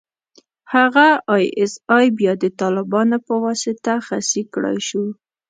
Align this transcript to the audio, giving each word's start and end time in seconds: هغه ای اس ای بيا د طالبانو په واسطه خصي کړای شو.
هغه 0.73 1.07
ای 1.35 1.45
اس 1.61 1.73
ای 1.97 2.07
بيا 2.17 2.33
د 2.43 2.45
طالبانو 2.61 3.17
په 3.27 3.33
واسطه 3.43 3.93
خصي 4.07 4.43
کړای 4.53 4.77
شو. 4.87 5.03